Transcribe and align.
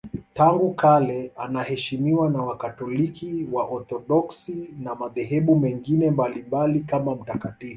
Tangu 0.33 0.73
kale 0.73 1.31
anaheshimiwa 1.37 2.29
na 2.29 2.41
Wakatoliki, 2.43 3.47
Waorthodoksi 3.51 4.69
na 4.79 4.95
madhehebu 4.95 5.55
mengine 5.59 6.11
mbalimbali 6.11 6.79
kama 6.79 7.15
mtakatifu. 7.15 7.69